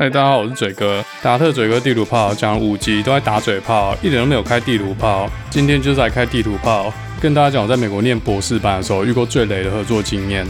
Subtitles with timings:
[0.00, 1.04] 嗨，大家好，我是嘴哥。
[1.20, 5.28] 达特嘴哥地图炮讲五集都在打嘴炮，一点都没有开地图炮。
[5.50, 6.90] 今天就是来开地图炮，
[7.20, 10.46] 跟大家讲我在美国念博士班的时候遇过最雷的合作经验。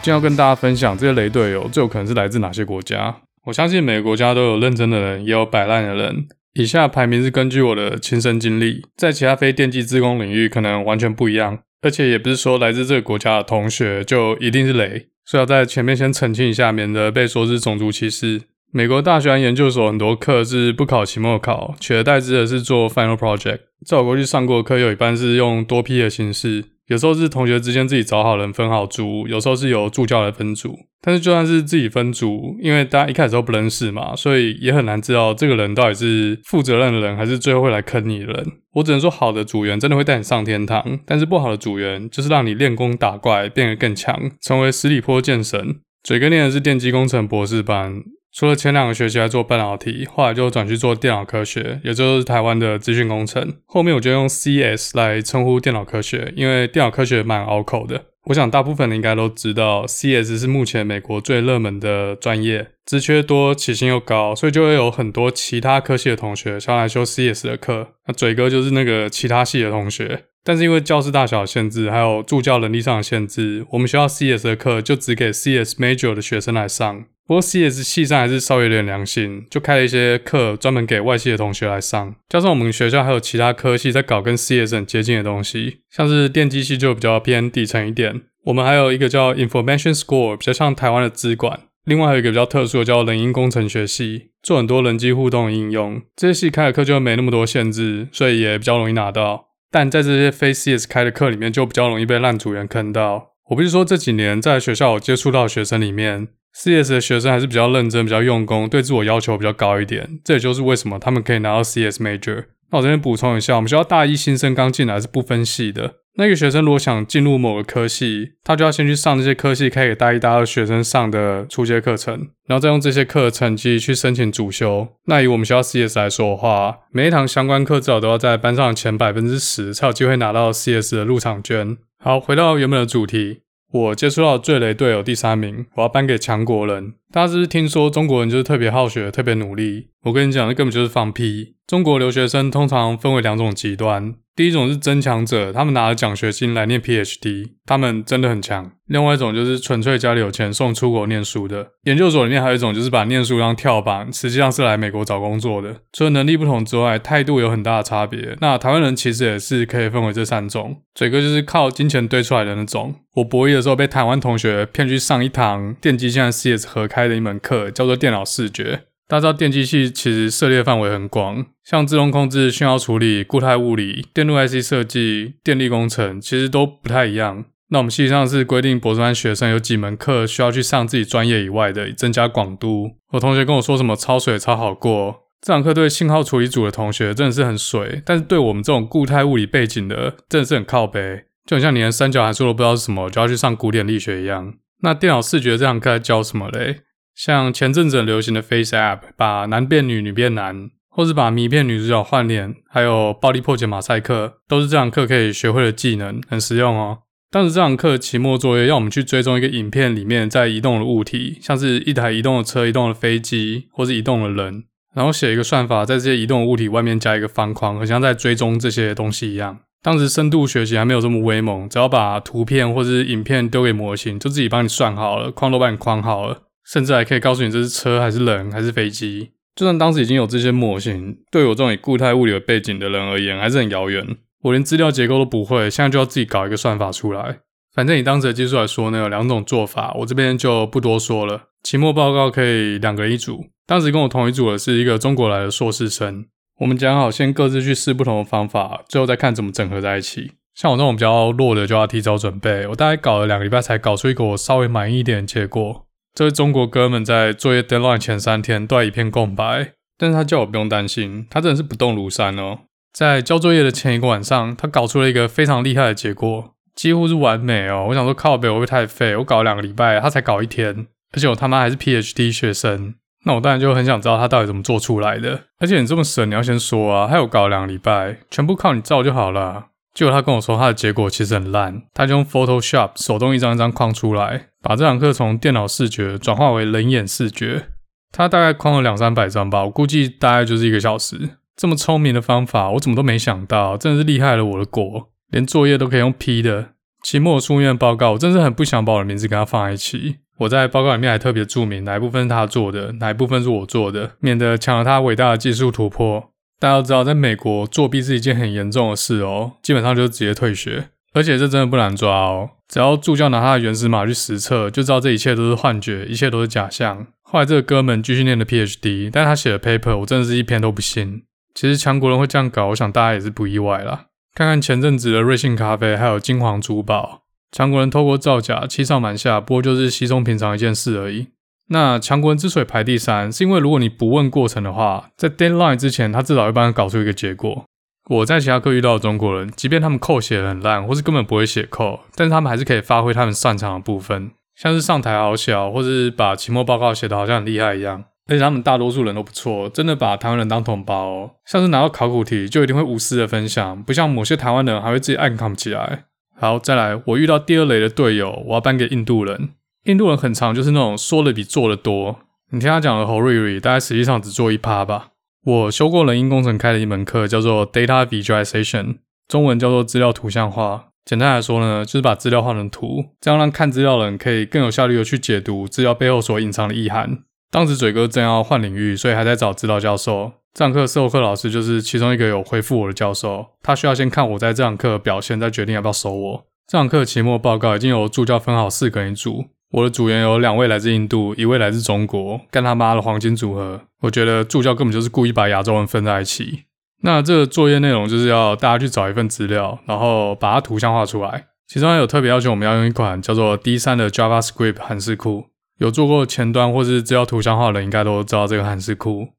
[0.00, 3.12] 今天要跟大家分享这些雷队友最有可能是来自哪些国家。
[3.46, 6.26] 我相信每个国家都有认真的人，也有摆烂的人。
[6.54, 18.42] 以下排名是根据我的亲身经历，在其他非电机自工领域可能完全不一样，而且也不是说来自这个国家的同学就一定是雷，所以要在前面先澄清一下，免得被说是种族歧视。
[18.72, 23.60] 美国大学和研究所很多课是不考期末考，取而代之的是做 final project。
[23.86, 26.64] 在我过去上过的课，有一半是用多批的形式。
[26.90, 30.76] 有时候是同学之间自己找好人分好组，有时候是由助教来分组。
[31.00, 38.44] 但是就算是自己分组，因为大家一开始都不认识嘛，所以也很难知道这个人到底是负责任的人，还是最后会来坑你的人。
[38.72, 45.76] 我只能说，好的组员真的会带你上天堂，但是不好的组员就是让你练功打怪变得更强，成为十里坡剑神。
[46.02, 48.02] 嘴哥念的是电机工程博士班。
[48.32, 53.56] 除了前两个学期还做半导体，后来就转去做电脑科学，也就是台湾的资讯工程。
[53.66, 58.04] 后面我就用 CS 来称呼电脑科学，因为电脑科学蛮拗口的。
[58.30, 67.88] 我想大部分人应该都知道，CS 是目前美国最热门的专业，职缺多，起薪又高，所以就会有很多其他科系的同学想来修 CS 的课。
[68.06, 77.06] 那嘴哥就是那个其他系的同学，但是因为教室大小限制，还有助教能力上的限制，我们学校 CS 的课就只给 CS Major 的学生来上。
[77.30, 82.16] 不过 CS 系上还是稍微有点良心，就开了一些课专门给外系的同学来上。
[82.28, 88.22] 加上我们学校还有其他科系在搞跟 CS 很接近的东西，像是电机系就比较偏底层一点。
[88.46, 91.60] 我们还有一个叫 Information Score，比较像台湾的资管。
[91.84, 96.02] 另外还有一个比较特殊的叫人因工程学系，做很多人机互动应用。
[96.16, 99.50] 这些系开的课就没那么多限制，所以也比较容易拿到。
[99.70, 103.28] 但在这些非 CS 开的课里面，就比较容易被烂组员坑到。
[103.50, 106.26] 我不是说这几年在学校我接触到的学生里面。
[106.54, 110.20] CS 的学生还是比较认真、比较用功，对自我要求比较高一点。
[110.24, 112.44] 这也就是为什么他们可以拿到 CS Major。
[112.72, 115.94] 那我这边补充一下，我们学校大一新生刚进来是不分系的。
[116.16, 124.88] 那个学生如果想进入某个科系，他就要先去上这些科系开给大一、大二学生上的初阶课程，然后再用这些课成绩去申请主修。
[125.06, 131.76] 那以我们学校 CS 来说的话，每一堂相关课至少都要在班上前百分之十才有机会拿到 CS 的入场券。
[131.98, 133.42] 好，回到原本的主题。
[133.72, 136.94] 我接触到最雷队友第三名，我要颁给强国人。
[137.12, 139.88] 大家是不是听说中国人就是特别好学、特别努力？
[140.04, 141.56] 我跟你讲，那根本就是放屁。
[141.66, 144.14] 中国留学生通常分为两种极端。
[144.36, 148.72] 第一种是争强者，他们拿着奖学金来念 PhD，他们真的很强。
[148.86, 151.72] 另外一种就是纯粹家里有钱送出国念书的。
[151.84, 155.76] 研究所里面还有一种就是把念书当跳板，实际上是来美国找工作的。
[155.92, 158.36] 除了能力不同之外，态度有很大的差别。
[158.40, 160.78] 那台湾人其实也是可以分为这三种。
[160.94, 162.94] 嘴哥就是靠金钱堆出来的那种。
[163.16, 168.82] 我博一的时候被台湾同学骗去上一堂电机系和 CS 合开开的一门课，叫做电脑视觉。
[169.08, 177.44] 大家知道电机系其实涉猎范围很广，像自动控制、讯号处理、固态物理、电路 IC 设计、电力工程，其实都不太一样。
[177.70, 182.92] 那我们系上是规定博士班学生有几门课需要去上自己专业以外的，增加广度。
[183.12, 194.54] 我同学跟我说什么超水超好过，这堂课对信号处理组的同学真的是很水，但是对我们这种固态物理背景的，真的是很靠北，就很像你连三角函数都不知道是什么，就要去上古典力学一样。
[194.82, 196.80] 那电脑视觉这堂课在教什么嘞？
[197.22, 207.00] 像前阵子很流行的 Face App，把男变女，女变男，或是把谜片女主角换脸，还有暴力破解马赛克，都是这堂课可以学会的技能，很实用哦。
[207.30, 214.64] 当时这堂课期末作业要我们去追踪一个影片里面在移动的物体，像是一台移动的车、移动的飞机，或是移动的人，
[214.94, 219.58] 然后写一个算法，在这些移动的物体外面加一个方框，很像在追踪这些东西一样。
[219.82, 226.44] 当时深度学习还没有这么威猛，只要把图片或是影片丢给模型，就自己帮你算好了，框都帮你框好了。
[226.70, 229.30] 甚至还可以告诉你这是车还是人还是飞机。
[229.56, 234.06] 就算当时已经有这些模型，对我这种以固态物理的背景的人而言，还是很遥远。
[234.42, 237.40] 我连资料结构都不会，现在就要自己搞一个算法出来。
[237.74, 241.48] 反正以当时的技术来说呢，有两种做法，我这边就不多说了。
[241.62, 246.24] 期末报告可以两个人一组，当时跟我同一组的是一个中国来的硕士生。
[246.60, 250.32] 我们讲好先各自去试不同的方法，最后再看怎么整合在一起。
[250.54, 252.66] 像我这种比较弱的，就要提早准备。
[252.68, 255.86] 我大概搞了两个礼拜才搞出一个我稍微满意一点的结果。
[256.14, 262.60] 这位中国哥们在作业 deadline 前三天都在一片空白，但是他叫我不用担心，他真的是不动如山哦。
[262.92, 267.86] 在交作业的前一个晚上，他搞出了一个非常厉害的结果，几乎是完美哦。
[267.88, 269.16] 我想说靠北，我会太废？
[269.16, 272.94] 我搞了两个礼拜，他才搞一天，而且我他妈还是 PhD 学生。
[273.24, 275.44] 那我当然就很想知道他到底怎么做出来的。
[275.58, 279.66] 而且你这么神，你要先说啊，他有搞两个礼拜，全部靠你照就好了。
[279.92, 287.66] 结果他跟我说，他的结果其实很烂，他就用 Photoshop 手动一张一张框出来，把这堂课从电脑视觉转化为人眼视觉。
[288.12, 291.30] 他大概框了两三百张吧，我估计大概就是一个小时。
[291.56, 295.10] 这么聪明的方法，我怎么都没想到，真的是厉害了我的国！
[295.30, 296.70] 连作业都可以用 P 的。
[297.02, 300.16] 期末书院报告，我真是很不想把我的名字跟他放在一起。
[300.38, 306.30] 我在报告里面还特别注明哪一部分是他做的，哪一部分是我做的，免得抢了他伟大的技术突破。
[306.58, 310.88] 大家都知道，在美国作弊是一件很严重的事哦，基本上就直接退学。
[311.12, 317.04] 而且这真的不难抓哦，只要助教拿他的原始码去实测，就知道这一切都是幻觉，一切都是假象。
[317.22, 321.24] 后来这个哥们继续念的 PhD，但他写的 paper 我真的是一篇都不信。
[321.52, 324.06] 其实强国人会这样搞，我想大家也是不意外啦。
[324.36, 331.26] 看看前阵子的瑞幸咖啡，还有金黄珠宝，强国人透过造假欺上瞒下，不过就是稀松平常一件事而已。
[331.70, 337.64] 那强国人之所以排第三，是因为如果你不问过程的话，在 deadline 之前，他至少会帮你搞出一个结果。
[338.10, 348.02] 我在其他课遇到的中国人，即便他们扣写很烂，或是根本不会写扣，但是他们还是可以发挥他们擅长的部分，像是上台好小，或是把期末报告写得好像很厉害一样。
[348.26, 351.30] 而且他们大多数人都不错，真的把台湾人当同胞哦。
[351.46, 356.06] 像是拿到考古题，就一定会无私的分享，不像某些台湾人还会自己暗扛起来。
[356.36, 359.50] 好，再来，我遇到第二类的队友，我要颁给印度人。
[359.84, 362.18] 印度人很常就是那种说的比做的多。
[362.50, 365.09] 你听他讲的侯瑞瑞，大概实际上只做一趴吧。
[365.44, 370.88] 我修过人因工程开的一门课，叫做 Data Visualization，中文叫做资料图像化。
[371.06, 377.20] 简单来说呢，就是把资料画成图，这样让看资料的人可以更有效率的去解读资料背后所隐藏的意涵。
[377.50, 380.32] 当时嘴哥正要换领域，所以还在找指导教授。
[380.52, 386.44] 这堂课授课老师就是其中一个有回复我的教授，他需要先看我在这堂课的表现，再决定要不要收我。
[386.70, 393.80] 这堂课期末报告已经由助教分好四个人一组，我的组员有两位来自印度，一位来自中国，干他妈的黄金组合！
[394.02, 396.66] 我觉得助教根本就是故意把亚洲人分在一起。
[397.02, 401.46] 那这个作业内容就是要大家去找一份资料，然后把它图像化出来。
[401.66, 405.46] 其中还有特别要求我们要用一款叫做 D3 的 JavaScript 函式库。
[405.78, 409.30] 有做过前端或是资料图像化的人，应该都知道这个函式库。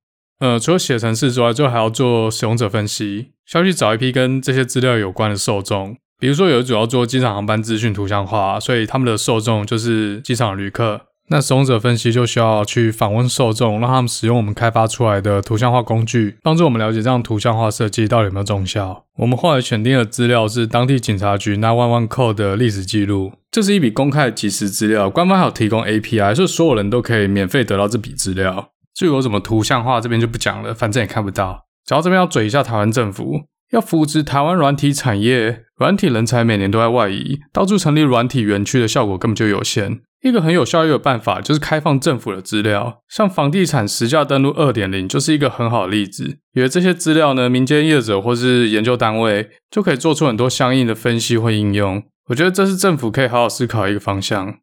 [0.41, 5.95] 呃，除了写程式之外，最后还要做使用者分析，需要去找一批跟这些资料有关的受众。
[6.21, 11.01] 比如说，有一组要做机场航班资讯图像化，所以他们的受众就是机场旅客。
[11.29, 19.05] 那使用者分析就需要去访问受众，让他们使用我们开发出来的图像化工具，帮助我们了解这样图像化设计到底有没有奏效。
[19.17, 28.69] 我们后来选定的资料是当地警察局911 call 的历史记录，这是一笔公开的即时资料，官方还有提供 API，所以所有人都可以免费得到这笔资料。
[28.93, 31.65] 至于我怎么图像化，这边就不讲了，反正也看不到。
[31.89, 33.41] 然后这边要嘴一下台湾政府，
[33.71, 40.01] 要扶植台湾软体产业，软体人才每年都在外移，到处成立软体园区的效果根本就有限。
[40.21, 46.37] 一个很有效率的办法就是开放政府的资料，像房地产实价登录二点零就是一个很好的例子。
[46.53, 52.03] 有了这些资料呢，民间业者或是研究单位就可以做出很多相应的分析或应用。
[52.27, 54.59] 我觉得这是政府可以好好思考一个方向。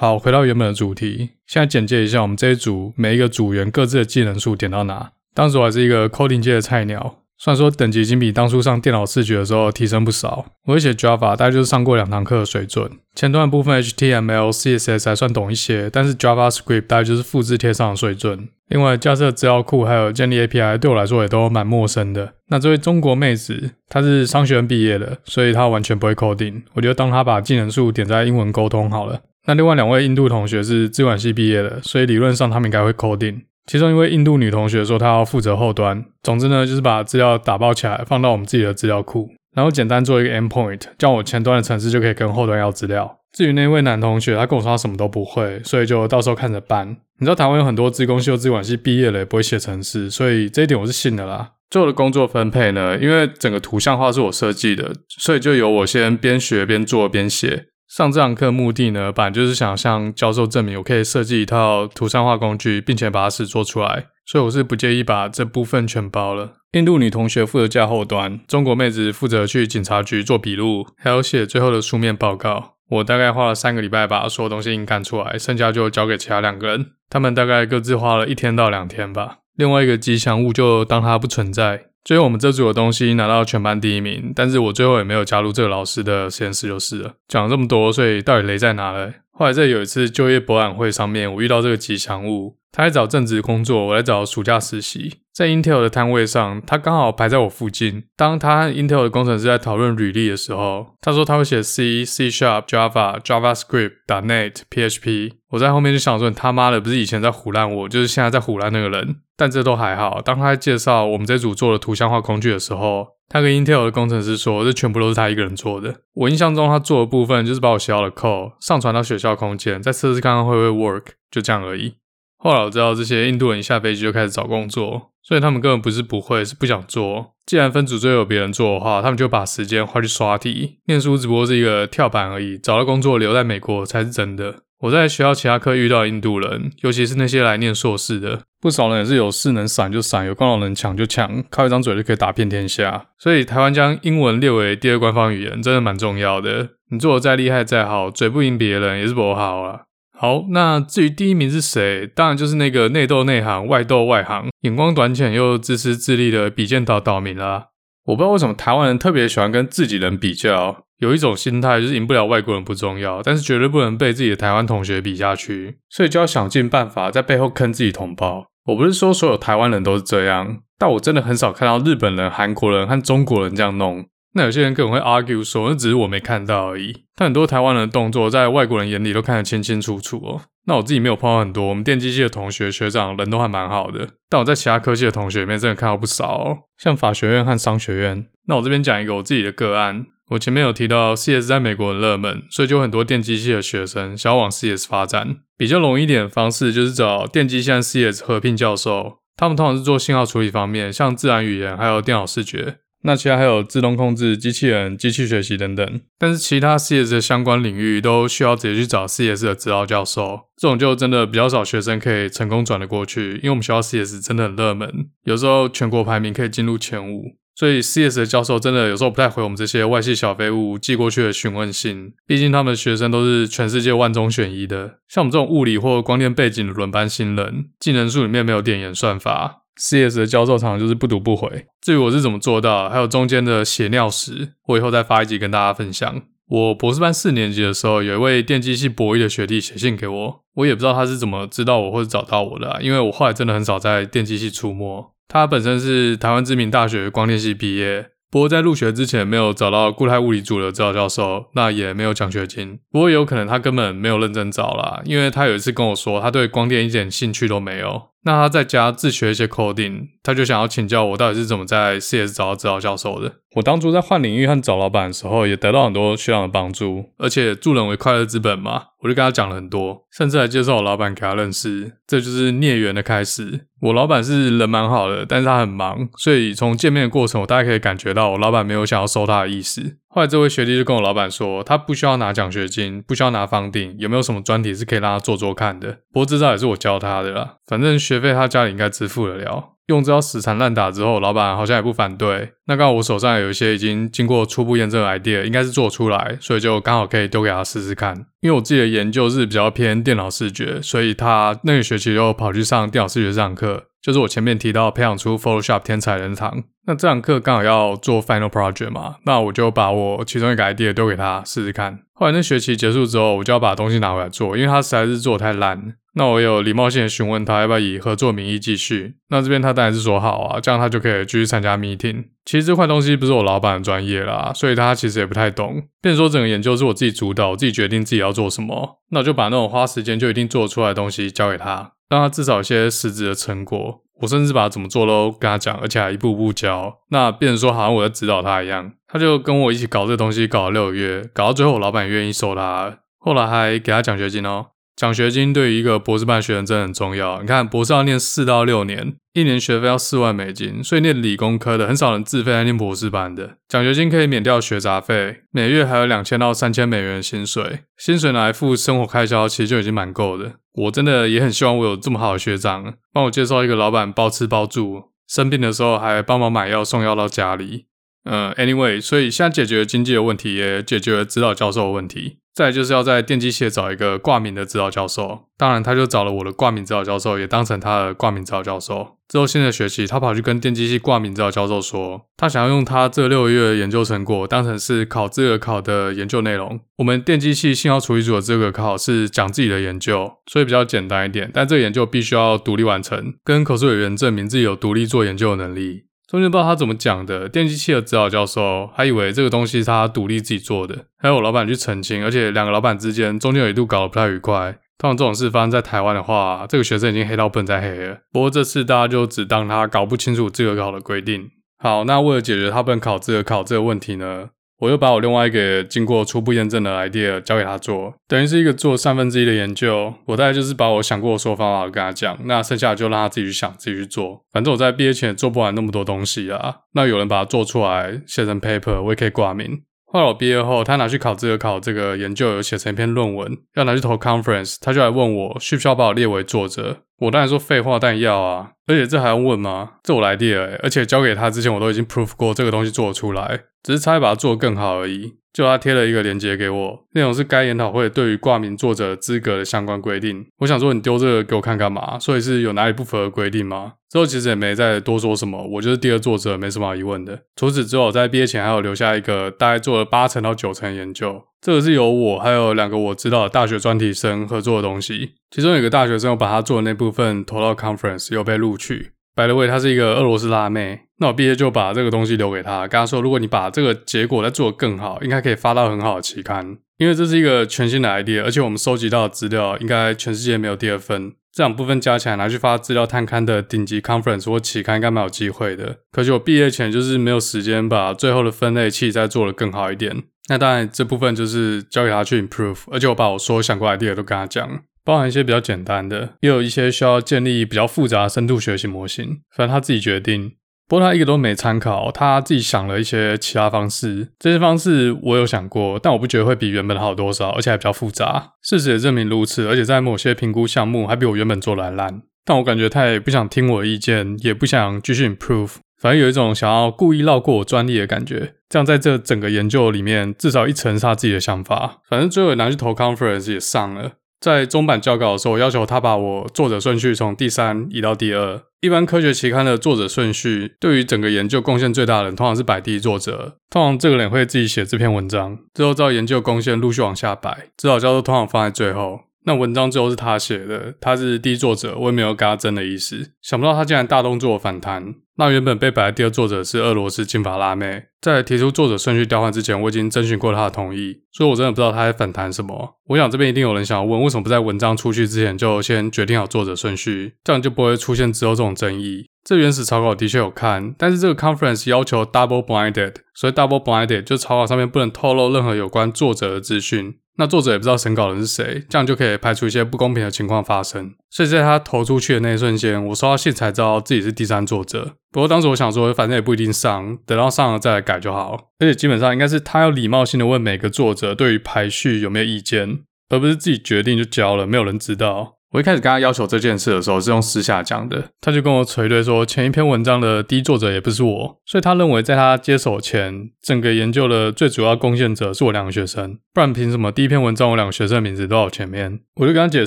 [0.00, 5.10] 好，回到原本的主题，现在简介一下我们这一组每一个组员各自的技能数点到哪。
[5.34, 7.18] 当时我还是一个 coding 界的菜鸟。
[7.44, 12.88] 虽然说等级已经比当初上电脑视觉的时候提升不少，我会写 Java 大概就是上过两堂课的水准。
[13.16, 18.48] 前端部分 HTML、CSS 还算懂一些，但是 JavaScript 大概就是复制贴上的水准。
[18.68, 22.34] 另外，架设资料库还有建立 API 对我来说也都蛮陌生的。
[22.48, 26.62] 那这位中国妹子，她是商学院毕业的，所以她完全不会 coding。
[26.74, 29.20] 我就当她把技能树点在英文沟通好了。
[29.48, 33.40] 那另外两位印度同学是资管系毕业的，所以理论上他们应该会 coding。
[33.66, 36.04] 其中一位印度女同学说，她要负责后端。
[36.22, 43.18] 总之呢，就是把资料打包起来，放到我们自己的资料库，然后简单做一个 endpoint，这样我前端的程式就可以跟后端要资料。
[43.32, 46.88] 至于那位男同学，他跟我说他什么都不会，所以就到时候看着办。
[47.18, 51.52] 你知道台湾有很多资工系或资管系毕业了也不会写程式，所以这一点我是信的啦。
[51.70, 57.68] 最后的工作分配呢，因为整个图像化是我设计的，所以就由我先边学边做边写。
[57.92, 66.54] 上这堂课目的呢，本来就是想向教授证明我可以设计一套图像化工具，并且把它实作出来，所以我是不介意把这部分全包了。
[66.72, 72.76] 印度女同学负责架后端，中国妹子负责去警察局做笔录，还有写最后的书面报告。
[72.88, 79.40] 我大概花了三个礼拜把所有东西硬干出来，剩下就交给其他两个人，他们大概各自花了一天到两天吧。
[79.54, 81.88] 另外一个吉祥物就当它不存在。
[82.04, 87.14] 最后我们这组的东西拿到全班第一名，但是我最后也没有加入这个老师的实验室就是了。
[87.28, 89.12] 讲了这么多，所以到底雷在哪呢？
[89.30, 95.18] 后来在有一次就业博览会上面，我遇到这个吉祥物，他在找正职工作，我在找暑假实习。
[95.32, 98.04] 在 Intel 的摊位上，他刚好排在我附近。
[98.16, 105.32] 当他和 Intel 的工程师在讨论履历的时候，他说他会写 C、C Sharp、Java、JavaScript、.NET、PHP。
[105.50, 109.16] 我在后面就想说，他妈的不是以前在唬烂我，就是现在在唬烂那个人。
[109.36, 110.20] 但这都还好。
[110.22, 115.94] 当他在介绍我们这组做的图像化工具的时候，他跟 Intel 的工程师说，这全部都是他一个人做的。
[116.14, 121.94] 我印象中，他做的部分就是把我写好的 code 上传到学校空间，再测试看看会不会 work，就这样而已。
[122.42, 127.34] 后来我知道这些印度人一下飞机就开始找工作，所以他们根本不是不会，是不想做。
[127.46, 130.78] 既然分组就有别人做的话，他们就把时间花去刷题。
[130.86, 134.56] 念书只不过是一个跳板而已，找到工作留在美国才是真的。
[134.80, 143.06] 我在学校其他课遇到印度人，尤其是那些来念硕士的，不少人也是有事能闪就闪，有功劳能抢就抢，靠一张嘴就可以打遍天下。
[143.20, 146.70] 所以台湾将英文列为第二官方语言，真的蛮重要的。
[146.90, 149.82] 你做的再厉害再好，嘴不赢别人也是不好啊。
[150.22, 152.06] 好，那至于第一名是谁？
[152.14, 157.70] 当然就是那个内斗内行、外斗外行、眼光短浅又自私自利的比肩岛岛民啦。
[158.04, 168.46] 我不知道为什么台湾人特别喜欢跟自己人比较，有一种心态就是赢不了外国人不重要，但是绝对不能被自己的台湾同学比下去，所以就要想尽办法在背后坑自己同胞。
[168.66, 174.06] 我不是说所有台湾人都是这样，但我真的很少看到日本人、韩国人和中国人这样弄。
[174.34, 177.04] 那有些人可能会 argue 说，那只是我没看到而已。
[177.14, 180.40] 但很多台湾人的动作，在外国人眼里都看得清清楚楚哦。
[180.66, 184.08] 那我自己没有碰到很多，我们电机系的同学学长人都还蛮好的。
[184.30, 188.26] 但我在其他科系的同学里面，真的看到不少哦，像法学院和商学院。
[188.46, 190.06] 那我这边讲一个我自己的个案。
[190.30, 195.36] 我前面有提到 CS 在美国很热门，所以就很多电机系的学生想要往 CS 发展。
[195.58, 202.78] 比较容易一点的方式就是找电机系和 CS 合聘教授，他们通常是做信号处理方面，像自然语言还有电脑视觉。
[203.04, 229.61] 那其他还有自动控制、机器人、机器学习等等，但是其他 CS 的相关领域都需要直接去找 CS 的指导教授，这种就真的比较少学生可以成功转得过去，因为我们学校 CS 真的很热门，有时候全国排名可以进入前五，所以 CS 的教授真的有时候不太回我们这些外系小废物寄过去的询问信，毕竟他们的学生都是全世界万中选一的，像我们这种物理或光电背景的轮班新人，技能树里面没有点演算法。
[229.76, 231.66] CS 的教授常常就是不读不回。
[231.80, 236.22] 至于我是怎么做到，还有中间的血尿史，我以后再发一集跟大家分享。
[236.48, 245.12] 我博士班四年级的时候，有一位电机系博一的学弟写信给我，我也不知道他是怎么知道我或者找到我的啊，因为我后来真的很少在电机系出没。
[245.28, 248.10] 他本身是台湾知名大学光电系毕业。
[248.30, 252.78] 不过在入学之前没有找到固态物理组的指导教授，那也没有奖学金。
[252.90, 258.11] 不过也有可能他根本没有认真找啦，因为他有一次跟我说他对光电一点兴趣都没有。
[258.24, 263.32] 那他在家自学一些 coding，他就想要请教我到底是怎么在 CS 找到指导教授的。
[263.56, 273.66] 我当初在换领域和找老板的时候，也得到很多学长的帮助，而且助人为快乐之本嘛，我就跟他讲了很多，甚至还介绍我老板给他认识，这就是孽缘的开始。
[273.80, 279.96] 我老板是人蛮好的，但是他很忙，所以从见面的过程，我大概可以感觉到我老板没有想要收他的意思。
[280.14, 286.00] 后来这位学弟就跟我老板说，他不需要拿奖学金，不需要拿 funding，有没有什么专题是可以让他做做看的？
[286.12, 289.70] 不过这招也是我教他的啦，反正学费他家里应该支付得了。
[289.86, 292.52] 用这招死缠烂打之后，老板好像也不反对。
[292.66, 298.14] 那刚好我手上有一些已经经过初步验证的 idea，应该是做出来，所以就刚好可以丢给他试试看。
[298.40, 303.84] 因为我自己的研究是比较偏电脑视觉，所以他那个学期又跑去上电脑视觉这堂课。
[304.02, 312.00] 就是我前面提到培养出 Photoshop 天才人堂，那这堂课刚好要做 Final Project 嘛，那我就把我其中一个 idea 丢给他试试看。
[312.12, 315.94] 后来那学期结束之后，我就要把东西拿回来做，因为他实在是做得太烂。
[316.14, 319.14] 那我有礼貌性的询问他要不要以合作名义继续。
[319.30, 322.24] 那这边他当然是说好啊，这样他就可以继续参加 meeting。
[322.44, 325.80] 其实这块东西不是我老板的专业啦，所以他其实也不太懂。
[326.02, 331.92] 变说整个研究是我自己主导，我自己决定自己要做什么，那我就把那种花时间就一定做出来的东西交给他。
[332.12, 336.98] 让他至少有些实质的成果，我甚至把他怎么做都跟他讲，而且还一步步教。
[337.08, 344.66] 那变成说好像我在指导他一样，他就跟我一起搞这东西，搞了六个月，搞到最后我老板也愿意收他，后来还给他奖学金哦。
[344.94, 347.40] 奖学金对于一个博士班学生真的很重要。
[347.40, 353.56] 你看，博士要念四到六年，一年学费要四万美金，所以念理工科的很少人自费来念博士班的。
[353.68, 360.56] 奖学金可以免掉学杂费，每月还有两千到三千美元薪水，薪水拿来付生活开销，其实就已经蛮够的。
[360.74, 367.86] 我真的也很希望我有这么好的学长，帮我介绍一个老板包吃包住，生病的时候还帮忙买药送药到家里。
[368.24, 372.38] 嗯，anyway，所以现在解决经济的问题，也解决了指导教授的问题。
[372.54, 379.16] 再就是要在电机系找一个挂名的指导教授，当然他就找了我的挂名指导教授，也当成他的挂名指导教授。
[379.26, 386.78] 之后新的学期，他跑去跟电机系挂名指导教授说，他想要用他这六个月的研究成果当成是考资格考的研究内容。
[386.98, 396.04] 我们电机系信号处理组的资格考是讲自己的研究，所以比较简单一点，但这个研究必须要独立完成，跟口试委员证明自己有独立做研究的能力。
[396.32, 404.78] 中间不知道他怎么讲的，电机器的指导教授还以为这个东西是他独立自己做的，还有我老板去澄清，而且两个老板之间中间有一度搞得不太愉快。
[404.96, 408.20] 通常这种事发生在台湾的话，这个学生已经黑到不能再黑了。
[408.32, 411.50] 不过这次大家就只当他搞不清楚资格考的规定。
[411.78, 414.48] 好，那为了解决他不能考资格考这个问题呢，
[414.82, 420.12] 我又把我另外一个经过初步验证的 idea 交给他做，等于是一个做三分之一的研究。
[420.26, 424.44] 我大概就是把我想过的所有方法跟他讲，那剩下的就让他自己去想，自己去做。
[424.52, 426.78] 反正我在毕业前也做不完那么多东西啊。
[426.94, 429.82] 那有人把它做出来，写成 paper，我也可以挂名。
[430.06, 436.98] 后来我毕业后，他拿去考资格考这个研究有写成一篇论文，要拿去投 conference，他就来问我需不需要把我列为作者。
[437.18, 438.70] 我当然说废话，但要啊！
[438.86, 439.92] 而且这还要问吗？
[440.02, 445.34] 这我来列诶，而且交给他之前，我都已经 proof 过这个东西做得出来，只是差一把它做得更好而已。
[445.52, 450.46] 就他贴了一个链接给我，内容是该研讨会对于挂名作者资格的相关规定。
[450.60, 452.18] 我想说，你丢这个给我看干嘛？
[452.18, 453.92] 所以是有哪里不符合规定吗？
[454.08, 457.38] 之后其实也没再多说什么，我就是第二作者，没什么好疑问的。
[457.54, 465.34] 除此之后，在毕业前还有留下一个大概做了八成到九成研究，这个是由我还有两个我知道的大学专题生合作的东西。
[465.48, 469.12] 其中有一个大学生，我把他做的那部分投到 conference，又被录取。
[469.36, 471.02] By the way，她是一个俄罗斯辣妹。
[471.20, 476.76] 那我毕业就把这个东西留给她，跟她说，如果你把这个结果再做得更好，应该可以发到很好的期刊。
[476.98, 481.32] 因为这是一个全新的 idea，而且我们收集到的资料应该全世界没有第二份。
[481.52, 485.98] 这两部分加起来拿去发资料探刊的顶级 conference 或期刊，应该蛮有机会的。
[486.10, 490.24] 可惜我毕业前就是没有时间把最后的分类器再做得更好一点。
[490.48, 494.82] 那当然这部分就是交给他去 improve，而且我把我所有想过 idea 都跟他讲。
[495.04, 500.52] 包含一些比较简单的，也有一些需要建立比较复杂的深度学习模型，反正他自己决定。
[500.88, 504.28] 不过他一个都没参考，他自己想了一些其他方式。
[504.38, 508.52] 这些方式我有想过，但我不觉得会比原本好多少，而且还比较复杂。
[508.62, 512.22] 事实也证明如此，而且在某些评估项目还比我原本做的还烂。
[512.44, 518.54] 但我感觉他也不想听我的意见，也不想继续 improve，反正有一种想要故意绕过我专利的感觉。
[518.68, 522.00] 这样在这整个研究里面，至少一层是他自己的想法。
[522.10, 524.14] 反正最后也拿去投 conference 也上了。
[524.40, 528.60] 在中版校稿的时候，要求他把我作者顺序从第三移到第二。
[528.80, 533.58] 一般科学期刊的作者顺序，对于整个研究贡献最大的人，通常是摆第一作者。
[533.70, 537.68] 通常这个人会自己写这篇文章，之后照研究贡献陆续往下摆。
[537.76, 539.20] 指导教授通常放在最后。
[539.44, 543.32] 那文章最后是他写的，他是第一作者，我也没有跟他争的意思。
[543.40, 545.14] 想不到他竟然大动作反弹。
[545.36, 553.00] 那原本被摆在第二作者是俄罗斯金发辣妹，在提出作者顺序调换之前，我已经征询过他的同意，所以我真的不知道他在反弹什么。
[553.06, 559.26] 我想这边一定有人想要问，为什么不在文章出去之前就先决定好作者顺序，这样就不会出现之后这种争议。
[559.42, 567.14] 这原始草稿的确有看，但是这个 conference 要求 double blinded，所以 double blinded 就草稿上面不能透露任何有关作者的资讯。
[567.38, 571.14] 那作者也不知道审稿人是谁，这样就可以排除一些不公平的情况发生。
[571.30, 575.14] 所以在他投出去的那一瞬间，我收到信才知道自己是第三作者。
[575.30, 578.72] 不过当时我想说，反正也不一定上，等到上了再来改就好。
[578.78, 585.54] 而且基本上应该是他要礼貌性的问每个作者对于排序有没有意见，而不是自己决定就交了，没有人知道。
[585.72, 599.20] 我一开始跟他要求这件事的时候是用私下讲的，他就跟我锤对说，前一篇文章的第一作者也不是我，所以他认为在他接手前，整个研究的最主要贡献者是我两个学生，不然凭什么第一篇文章我两个学生的名字都在前面？
[599.36, 599.86] 我就跟他解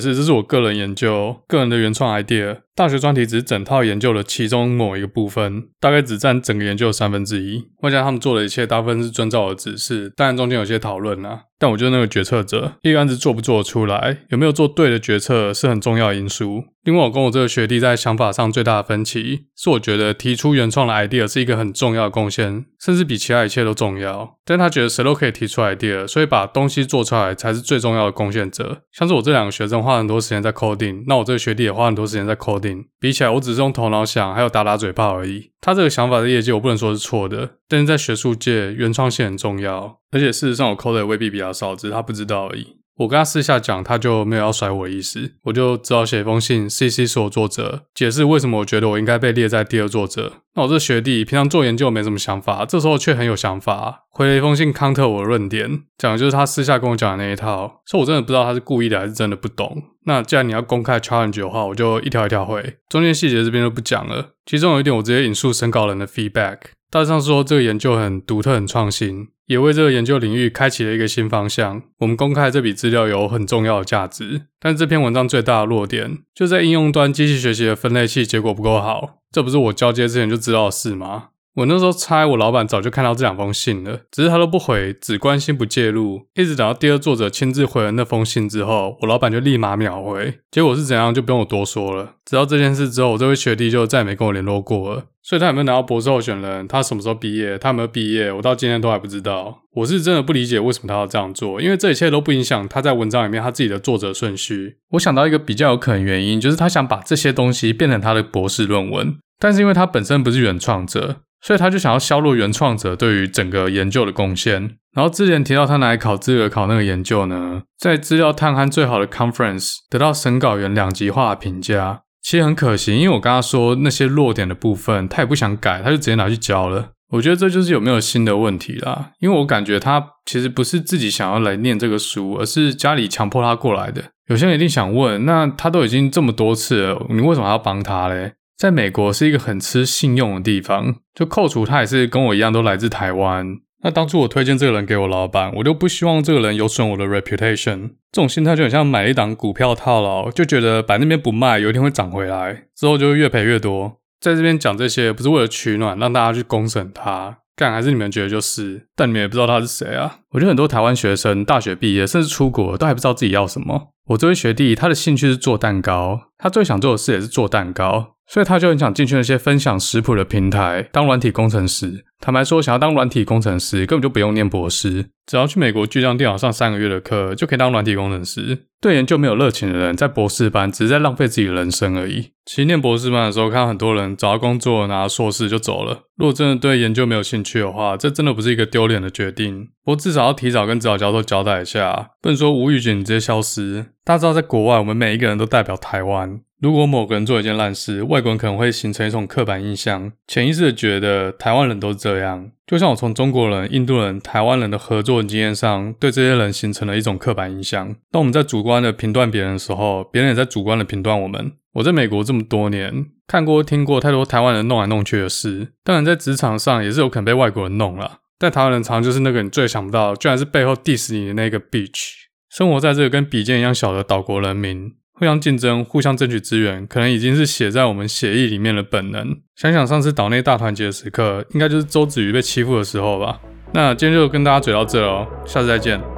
[0.00, 2.58] 释，这是我个人研究，个人的原创 idea。
[2.76, 7.64] 大学专题只是整套研究的其中某一个部分，大概只占整个研究的三分之一。
[7.80, 11.44] 外加他们做的一切大部分是遵照我的指示，当然中间有些讨论啊。
[11.58, 16.64] 但我就是那个决策者，一个案子做不做得出来，有没有做对的决策是很重要的因素。
[16.84, 24.36] 另外，我跟我这个学弟在想法上最大的分歧，是我觉得提出原创的 idea 是一个很重要的贡献，甚至比其他一切都重要。
[24.44, 28.82] 但他觉得谁都可以提出 idea，所以把东西做出来才是最重要的贡献者。
[28.92, 32.84] 像是我这两个学生花很多时间在 coding，那我这个学弟也花很多时间在 coding。
[33.00, 35.50] 比起来，我只是用头脑想，还有打打嘴炮而已。
[35.60, 39.98] 他这个想法在业界我不能说是错的，但是在学术界，原创性很重要。
[40.12, 42.76] 而且事实上，我 code 的未必比较少，只是他不知道而已。
[42.98, 50.32] 我跟他私下讲，他就没有要甩我的意思，我就只好写一封信，CC 所有作者，解释为什么我觉得我应该被列在第二作者。
[50.54, 59.82] 那我这学弟平常做研究没什么想法，这时候却很有想法，回了一封信 counter 我的论点，讲的就是他私下跟我讲的那一套，说我真的不知道他是故意的还是真的不懂。
[60.06, 64.30] 那既然你要公开 challenge 的话，我就一条一条回，中间细节这边就不讲了。
[64.46, 66.58] 其中有一点我直接引述审稿人的 feedback，
[66.90, 71.82] 大致上说，这个研究很独特、很创新，也为这个研究领域开启了一个新方向。
[71.98, 79.18] 我们公开这笔资料有很重要的价值，但这篇文章最大的弱点就在应用端机器学习的分类器结果不够好。
[79.32, 81.30] 这不是我交接之前就知道的事吗？
[81.56, 90.38] 我那时候猜，我老板早就看到这两封信了，只是他都不回，只关心不介入，一直等到第二作者亲自回了那封信之后，我老板就立马秒回。
[90.50, 92.16] 结果是怎样，就不用我多说了。
[92.26, 95.04] 知道这件事之后，我这位学弟就再也没跟我联络过了。
[95.22, 99.62] 所以他有没有拿到博士候选人，他什么时候毕业，他有没有毕业，我到今天都还不知道。
[99.72, 104.76] 我是真的不理解为什么他要这样做，因为这一切都不影响他在文章里面他自己的作者顺序。
[104.90, 111.16] 我想到一个比较有可能原因，就是他想把这些东西变成他的博士论文，但是因为他本身不是原创者。
[111.46, 114.76] 所以他就想要削弱原创者对于整个研究的贡献。
[114.96, 122.00] 然后之前提到他拿来考资格考那个研究呢，在资料探勘最好的 conference 得到审稿员两极化的评价。
[122.20, 126.88] 其实很可惜，因为我跟他说那些弱点的部分，他也不想改，他就直接拿去交了。
[127.12, 129.12] 我觉得这就是有没有新的问题啦。
[129.20, 134.02] 因为我感觉他其实不是自己想要来念这个书，而是家里强迫他过来的。
[134.28, 138.32] 有些人一定想问，那他都已经这么多次了，你为什么还要帮他嘞？
[138.56, 143.58] 在美国是一个很吃信用的地方，就扣除他也是跟我一样都来自台湾。
[143.82, 147.90] 那当初我推荐这个人给我老板，我就不希望这个人有损我的 reputation。
[148.10, 153.98] 这种心态就很像买一档股票套牢，就觉得摆那边不卖，有一天会涨回来，之后就越赔越多。
[154.18, 158.88] 在这边讲这些不是为了取暖，让大家去公审他，干还是你们觉得就是？
[158.96, 160.20] 但你们也不知道他是谁啊？
[160.30, 163.92] 我觉得很多台湾学生大学毕业甚至出国都还不知道自己要什么。
[164.06, 168.15] 我这位学弟他的兴趣是做蛋糕，他最想做的事也是做蛋糕。
[168.26, 172.04] 所以他就很想进去那些分享食谱的平台当软体工程师。
[172.18, 178.64] 坦白说，想要当软体工程师，根本就不用念博士，只要去美国巨匠电脑上三个月的课，就可以当软体工程师。
[178.80, 182.30] 对研究没有热情的人，在博士班只是在浪费自己的人生而已。
[182.46, 186.04] 其实念博士班的时候，看到很多人找到工作，拿硕士就走了。
[186.16, 189.68] 如果真的对研究没有兴趣的话，这真的不是一个丢脸的决定。
[189.84, 193.86] 不过至少要提早跟指导教授交代一下，不能说无预警直接消失。
[194.04, 196.40] 大家知道，在国外，我们每一个人都代表台湾。
[196.60, 202.50] 如果某个人做一件烂事，外国人可能会形成一种刻板印象，潜意识的觉得台湾人都是这样。
[202.66, 207.94] 就像我从中国人、印度人、台湾人的合作经验上，对这些人形成了一种刻板印象。
[208.10, 211.52] 当我们在主观的评断别人的时候，别人也在主观的评断我们。
[211.74, 215.72] 我在美国这么多年，看过、听过太多台湾人弄来弄去的事。
[215.84, 222.12] 当然，在职场上也是有可能被外国人弄了，但台湾人常常就是那个你最想不到，居然是背后 diss 你的那个 bitch。
[222.48, 224.94] 生活在这个跟笔尖一样小的岛国人民。
[225.18, 229.34] 互相竞争，互相争取资源，可能已经是写在我们协议里面的本能。
[229.54, 233.40] 想想上次岛内大团结的时刻，应该就是周子瑜被欺负的时候吧。
[233.72, 236.15] 那今天就跟大家嘴到这了，下次再见。